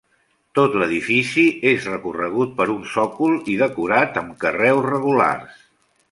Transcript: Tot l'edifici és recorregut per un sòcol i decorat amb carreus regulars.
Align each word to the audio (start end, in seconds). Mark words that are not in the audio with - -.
Tot 0.59 0.75
l'edifici 0.83 1.43
és 1.73 1.83
recorregut 1.91 2.55
per 2.61 2.67
un 2.75 2.81
sòcol 2.93 3.35
i 3.55 3.59
decorat 3.63 4.17
amb 4.23 4.33
carreus 4.45 4.87
regulars. 4.91 5.61